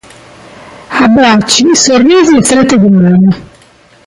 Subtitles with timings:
[1.03, 3.29] Abbracci, sorrisi e strette di mano.